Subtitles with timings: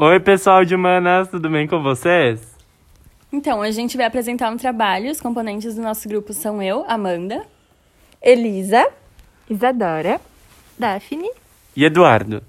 [0.00, 2.40] Oi, pessoal de Humanas, tudo bem com vocês?
[3.32, 5.10] Então, a gente vai apresentar um trabalho.
[5.10, 7.44] Os componentes do nosso grupo são eu, Amanda,
[8.22, 8.86] Elisa,
[9.50, 10.20] Isadora,
[10.78, 11.28] Daphne
[11.74, 12.44] E Eduardo?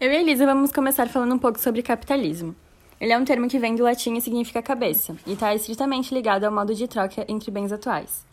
[0.00, 2.52] Eu e Elisa vamos começar falando um pouco sobre capitalismo.
[3.00, 6.42] Ele é um termo que vem do latim e significa cabeça, e está estritamente ligado
[6.42, 8.26] ao modo de troca entre bens atuais.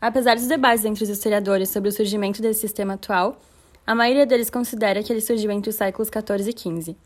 [0.00, 3.38] Apesar dos debates entre os historiadores sobre o surgimento desse sistema atual,
[3.86, 6.96] a maioria deles considera que ele surgiu entre os séculos XIV e XV,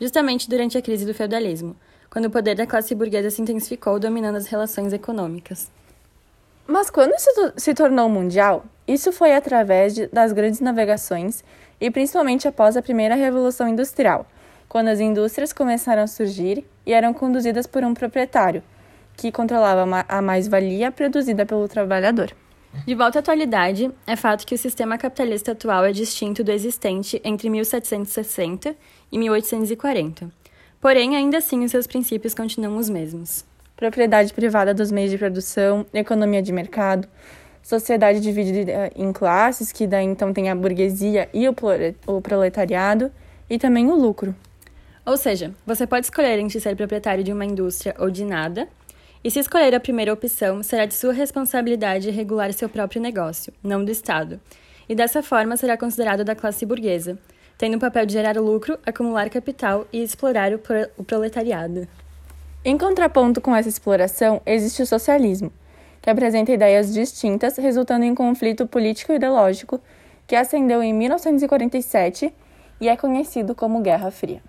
[0.00, 1.76] justamente durante a crise do feudalismo,
[2.10, 5.70] quando o poder da classe burguesa se intensificou dominando as relações econômicas.
[6.66, 11.42] Mas quando isso se tornou mundial, isso foi através de, das grandes navegações
[11.80, 14.26] e principalmente após a primeira Revolução Industrial,
[14.68, 18.62] quando as indústrias começaram a surgir e eram conduzidas por um proprietário,
[19.16, 22.34] que controlava a mais-valia produzida pelo trabalhador.
[22.86, 27.20] De volta à atualidade, é fato que o sistema capitalista atual é distinto do existente
[27.24, 28.76] entre 1760
[29.10, 30.30] e 1840.
[30.80, 33.44] Porém, ainda assim, os seus princípios continuam os mesmos.
[33.76, 37.08] Propriedade privada dos meios de produção, economia de mercado,
[37.62, 43.10] sociedade dividida em classes, que daí então tem a burguesia e o proletariado,
[43.48, 44.34] e também o lucro.
[45.04, 48.68] Ou seja, você pode escolher entre ser proprietário de uma indústria ou de nada,
[49.24, 53.84] e se escolher a primeira opção, será de sua responsabilidade regular seu próprio negócio, não
[53.84, 54.40] do Estado,
[54.88, 57.18] e dessa forma será considerado da classe burguesa,
[57.58, 61.88] tendo o papel de gerar lucro, acumular capital e explorar o, pro o proletariado.
[62.64, 65.52] Em contraponto com essa exploração, existe o socialismo,
[66.00, 69.80] que apresenta ideias distintas, resultando em conflito político-ideológico
[70.26, 72.32] que ascendeu em 1947
[72.80, 74.40] e é conhecido como Guerra Fria.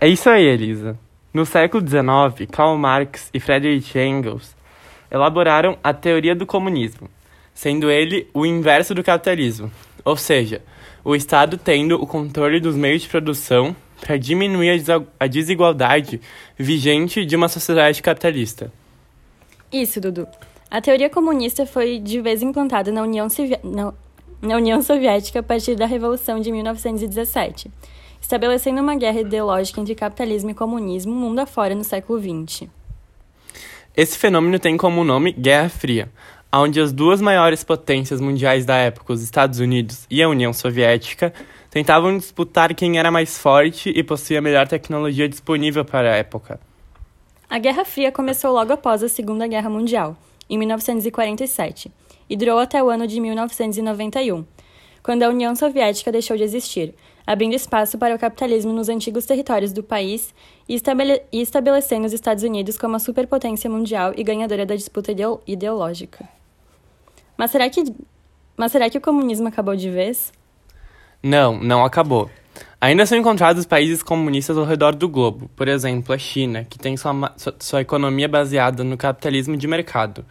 [0.00, 0.96] É isso aí, Elisa.
[1.34, 4.54] No século XIX, Karl Marx e Friedrich Engels
[5.10, 7.08] elaboraram a teoria do comunismo,
[7.52, 9.72] sendo ele o inverso do capitalismo,
[10.04, 10.62] ou seja,
[11.04, 14.84] o Estado tendo o controle dos meios de produção para diminuir
[15.18, 16.20] a desigualdade
[16.56, 18.72] vigente de uma sociedade capitalista.
[19.72, 20.28] Isso, Dudu.
[20.70, 23.26] A teoria comunista foi de vez implantada na União,
[23.64, 23.92] na...
[24.40, 27.68] na União Soviética a partir da Revolução de 1917
[28.20, 32.68] estabelecendo uma guerra ideológica entre capitalismo e comunismo mundo afora no século XX.
[33.96, 36.10] Esse fenômeno tem como nome Guerra Fria,
[36.52, 41.32] onde as duas maiores potências mundiais da época, os Estados Unidos e a União Soviética,
[41.70, 46.60] tentavam disputar quem era mais forte e possuía a melhor tecnologia disponível para a época.
[47.50, 50.16] A Guerra Fria começou logo após a Segunda Guerra Mundial,
[50.48, 51.90] em 1947,
[52.28, 54.44] e durou até o ano de 1991,
[55.08, 56.94] quando a União Soviética deixou de existir,
[57.26, 60.34] abrindo espaço para o capitalismo nos antigos territórios do país
[60.68, 65.12] e, estabele e estabelecendo os Estados Unidos como a superpotência mundial e ganhadora da disputa
[65.12, 66.28] ideo ideológica.
[67.38, 67.84] Mas será que
[68.54, 70.30] mas será que o comunismo acabou de vez?
[71.22, 72.28] Não, não acabou.
[72.78, 76.98] Ainda são encontrados países comunistas ao redor do globo, por exemplo, a China, que tem
[76.98, 80.22] sua, sua economia baseada no capitalismo de mercado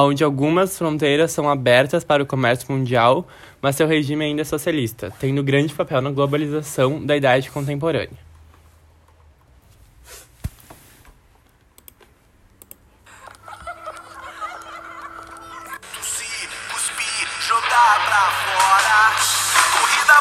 [0.00, 3.26] onde algumas fronteiras são abertas para o comércio mundial,
[3.60, 8.32] mas seu regime ainda é socialista, tendo grande papel na globalização da idade contemporânea.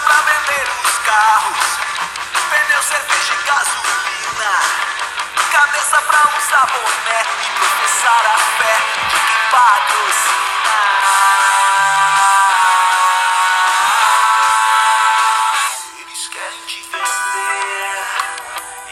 [0.03, 1.80] Pra vender os carros.
[2.81, 4.53] Cerveja e gasolina.
[5.51, 8.75] Cabeça pra usar boné e professar a fé
[9.07, 10.79] de quem patrocina.
[15.99, 18.05] Eles querem te vender,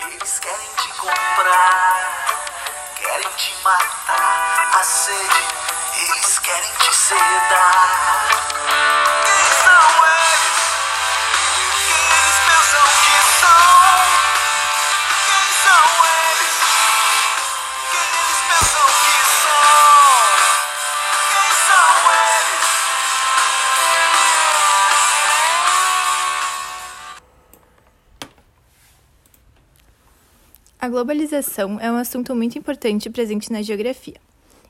[0.05, 2.27] eles querem te comprar,
[2.95, 5.47] querem te matar, a sede,
[5.95, 7.89] eles querem te sedar.
[30.89, 34.15] A globalização é um assunto muito importante presente na geografia.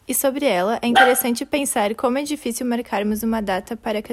[0.06, 4.04] E sobre ela, é interessante pensar como é difícil marcarmos uma data para,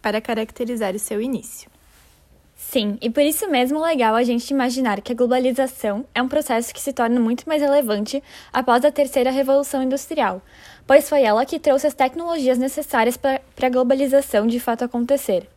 [0.00, 1.68] para caracterizar o seu início.
[2.54, 6.28] Sim, e por isso mesmo é legal a gente imaginar que a globalização é um
[6.28, 8.22] processo que se torna muito mais relevante
[8.52, 10.40] após a terceira revolução industrial,
[10.86, 15.48] pois foi ela que trouxe as tecnologias necessárias para a globalização de fato acontecer,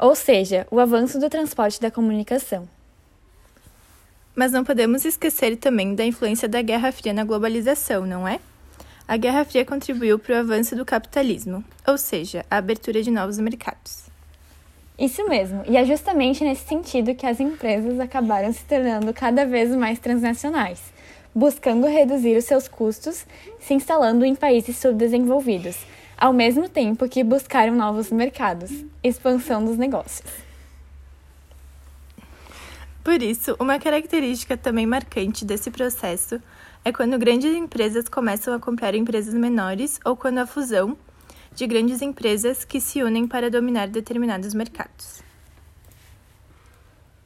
[0.00, 2.68] ou seja, o avanço do transporte da comunicação.
[4.34, 8.40] Mas não podemos esquecer também da influência da Guerra Fria na globalização, não é?
[9.06, 13.38] A Guerra Fria contribuiu para o avanço do capitalismo, ou seja, a abertura de novos
[13.38, 14.04] mercados.
[14.98, 19.70] Isso mesmo, e é justamente nesse sentido que as empresas acabaram se tornando cada vez
[19.74, 20.80] mais transnacionais,
[21.34, 23.26] buscando reduzir os seus custos,
[23.60, 25.76] se instalando em países subdesenvolvidos,
[26.16, 28.70] ao mesmo tempo que buscaram novos mercados,
[29.02, 30.22] expansão dos negócios.
[33.04, 36.40] Por isso, uma característica também marcante desse processo
[36.82, 40.96] é quando grandes empresas começam a comprar empresas menores ou quando a fusão
[41.54, 45.22] de grandes empresas que se unem para dominar determinados mercados.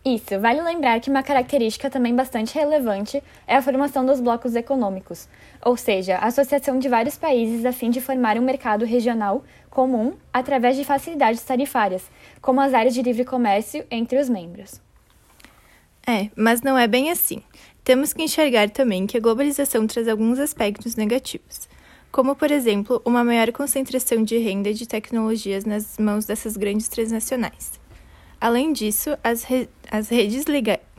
[0.04, 5.28] Isso, vale lembrar que uma característica também bastante relevante é a formação dos blocos econômicos,
[5.64, 10.16] ou seja, a associação de vários países a fim de formar um mercado regional comum
[10.32, 12.02] através de facilidades tarifárias,
[12.42, 14.87] como as áreas de livre comércio entre os membros.
[16.08, 17.42] É, mas não é bem assim.
[17.84, 21.68] Temos que enxergar também que a globalização traz alguns aspectos negativos,
[22.10, 26.88] como, por exemplo, uma maior concentração de renda e de tecnologias nas mãos dessas grandes
[26.88, 27.78] transnacionais.
[28.40, 30.80] Além disso, as, re as redes legais.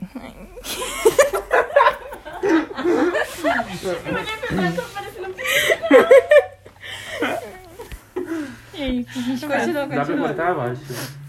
[9.88, 11.19] Dá pra cortar abaixo.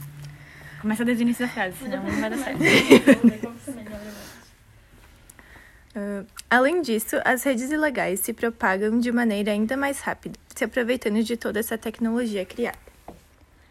[0.82, 2.60] Começa desde o início da frase, senão não vai dar certo.
[5.96, 11.22] Uh, além disso, as redes ilegais se propagam de maneira ainda mais rápida, se aproveitando
[11.22, 12.80] de toda essa tecnologia criada.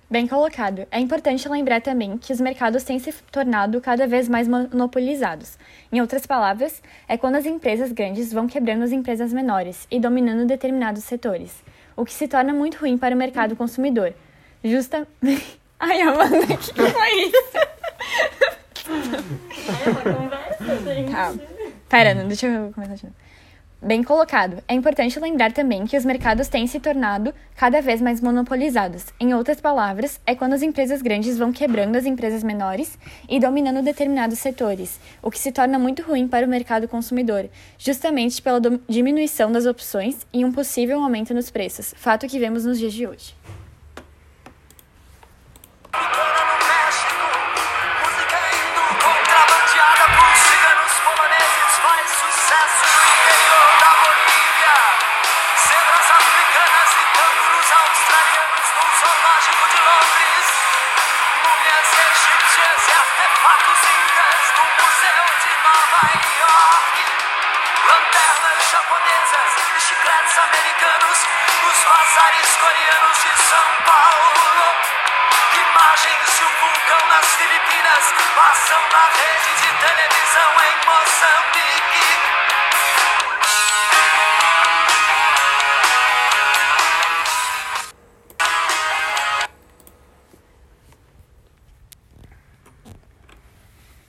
[0.08, 0.86] Bem colocado.
[0.90, 5.58] É importante lembrar também que os mercados têm se tornado cada vez mais monopolizados.
[5.92, 10.46] Em outras palavras, é quando as empresas grandes vão quebrando as empresas menores e dominando
[10.46, 11.62] determinados setores,
[11.96, 14.14] o que se torna muito ruim para o mercado consumidor.
[14.62, 15.06] Justa.
[15.80, 17.58] Ai, Amanda, o que foi isso?
[19.84, 21.12] É uma conversa, gente.
[21.12, 21.34] Tá.
[21.88, 23.16] Pera, não, deixa eu começar de novo.
[23.82, 24.62] Bem colocado.
[24.68, 29.06] É importante lembrar também que os mercados têm se tornado cada vez mais monopolizados.
[29.18, 33.82] Em outras palavras, é quando as empresas grandes vão quebrando as empresas menores e dominando
[33.82, 37.48] determinados setores, o que se torna muito ruim para o mercado consumidor,
[37.78, 42.78] justamente pela diminuição das opções e um possível aumento nos preços, fato que vemos nos
[42.78, 43.34] dias de hoje.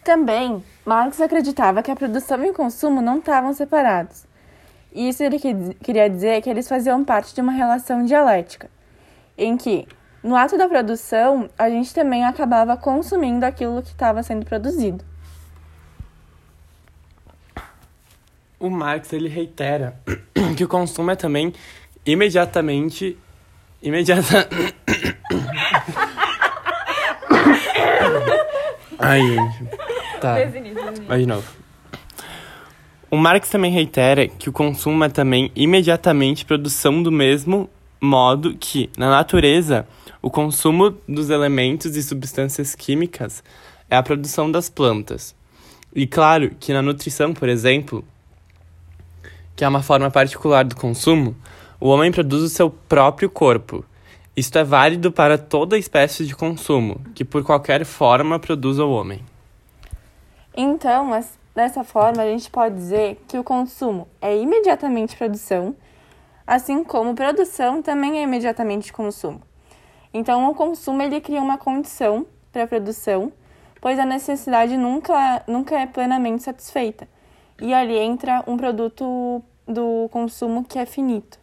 [0.03, 4.25] Também, Marx acreditava que a produção e o consumo não estavam separados.
[4.93, 8.69] Isso ele que- queria dizer que eles faziam parte de uma relação dialética,
[9.37, 9.87] em que,
[10.23, 15.05] no ato da produção, a gente também acabava consumindo aquilo que estava sendo produzido.
[18.59, 19.95] O Marx ele reitera
[20.57, 21.53] que o consumo é também
[22.05, 23.17] imediatamente
[23.81, 24.47] imediata
[28.99, 29.90] Ai, gente.
[30.21, 30.35] Tá.
[31.07, 31.47] Vai de novo.
[33.09, 38.89] O Marx também reitera que o consumo é também imediatamente produção do mesmo modo que,
[38.95, 39.85] na natureza,
[40.21, 43.43] o consumo dos elementos e substâncias químicas
[43.89, 45.35] é a produção das plantas.
[45.93, 48.05] E claro que na nutrição, por exemplo,
[49.55, 51.35] que é uma forma particular do consumo,
[51.79, 53.83] o homem produz o seu próprio corpo.
[54.37, 59.30] Isto é válido para toda espécie de consumo, que por qualquer forma produz o homem.
[60.55, 61.09] Então,
[61.55, 65.75] dessa forma, a gente pode dizer que o consumo é imediatamente produção,
[66.45, 69.41] assim como produção também é imediatamente consumo.
[70.13, 73.31] Então, o consumo ele cria uma condição para a produção,
[73.79, 77.07] pois a necessidade nunca, nunca é plenamente satisfeita.
[77.61, 81.39] E ali entra um produto do consumo que é finito.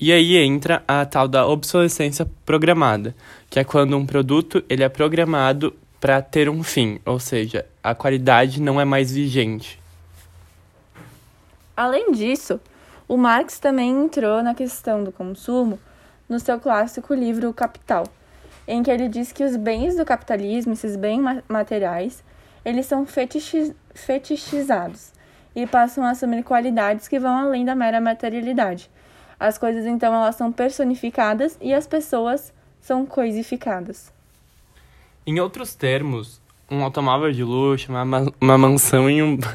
[0.00, 3.14] E aí entra a tal da obsolescência programada,
[3.48, 7.94] que é quando um produto ele é programado para ter um fim, ou seja, a
[7.94, 9.80] qualidade não é mais vigente.
[11.76, 12.60] Além disso,
[13.06, 15.78] o Marx também entrou na questão do consumo
[16.28, 18.08] no seu clássico livro O Capital,
[18.66, 22.24] em que ele diz que os bens do capitalismo, esses bens materiais,
[22.64, 25.12] eles são fetichi fetichizados
[25.54, 28.90] e passam a assumir qualidades que vão além da mera materialidade.
[29.38, 34.12] As coisas então elas são personificadas e as pessoas são coisificadas.
[35.26, 39.38] Em outros termos, um automóvel de luxo, uma, ma- uma mansão em um.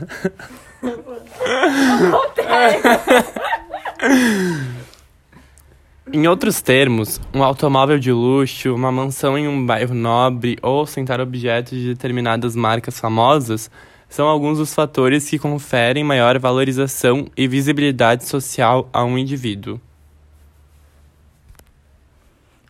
[6.12, 11.20] em outros termos, um automóvel de luxo, uma mansão em um bairro nobre ou sentar
[11.20, 13.70] objetos de determinadas marcas famosas
[14.10, 19.82] são alguns dos fatores que conferem maior valorização e visibilidade social a um indivíduo.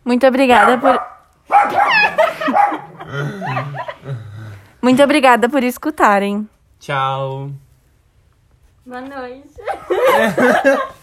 [0.04, 1.00] Muito obrigada por.
[4.82, 6.48] Muito obrigada por escutarem.
[6.78, 7.50] Tchau!
[8.86, 9.48] Boa noite.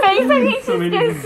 [0.00, 1.20] Pensa, gente, esqueci.